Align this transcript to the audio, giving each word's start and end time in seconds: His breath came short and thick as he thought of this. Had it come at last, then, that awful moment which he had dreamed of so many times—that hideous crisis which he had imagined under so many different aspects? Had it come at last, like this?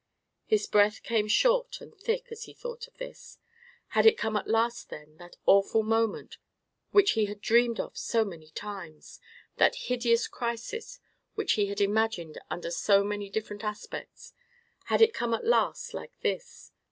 His 0.47 0.65
breath 0.65 1.03
came 1.03 1.27
short 1.27 1.79
and 1.79 1.95
thick 1.95 2.29
as 2.31 2.45
he 2.45 2.55
thought 2.55 2.87
of 2.87 2.97
this. 2.97 3.37
Had 3.89 4.07
it 4.07 4.17
come 4.17 4.35
at 4.35 4.47
last, 4.47 4.89
then, 4.89 5.17
that 5.17 5.35
awful 5.45 5.83
moment 5.83 6.39
which 6.89 7.11
he 7.11 7.25
had 7.25 7.39
dreamed 7.39 7.79
of 7.79 7.95
so 7.95 8.25
many 8.25 8.49
times—that 8.49 9.75
hideous 9.75 10.27
crisis 10.27 10.99
which 11.35 11.51
he 11.53 11.67
had 11.67 11.79
imagined 11.81 12.41
under 12.49 12.71
so 12.71 13.03
many 13.03 13.29
different 13.29 13.63
aspects? 13.63 14.33
Had 14.85 15.03
it 15.03 15.13
come 15.13 15.35
at 15.35 15.45
last, 15.45 15.93
like 15.93 16.19
this? 16.21 16.71